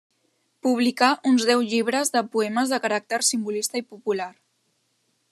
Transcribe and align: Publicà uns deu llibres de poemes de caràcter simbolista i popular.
Publicà 0.67 1.09
uns 1.31 1.43
deu 1.49 1.59
llibres 1.73 2.11
de 2.15 2.23
poemes 2.35 2.73
de 2.75 2.79
caràcter 2.85 3.19
simbolista 3.27 3.79
i 3.81 3.85
popular. 3.91 4.31